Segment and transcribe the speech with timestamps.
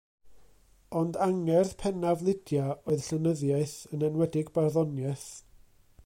[0.99, 5.29] Ond angerdd pennaf Lydia oedd llenyddiaeth, yn enwedig barddoniaeth.